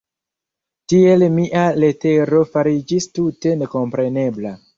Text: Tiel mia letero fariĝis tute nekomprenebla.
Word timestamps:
Tiel 0.93 1.25
mia 1.35 1.65
letero 1.83 2.41
fariĝis 2.57 3.09
tute 3.19 3.55
nekomprenebla. 3.61 4.57